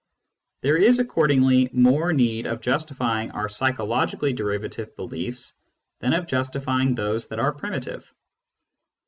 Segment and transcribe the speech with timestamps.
[0.61, 5.53] There is accordingly more need of justifying our psychologically derivative beliefs
[5.99, 8.11] than of justifying those that are primitive.